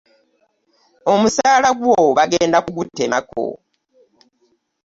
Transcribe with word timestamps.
Omusaala 1.13 1.69
gwo 1.79 1.97
bagenda 2.17 2.57
kugutemako. 2.65 3.45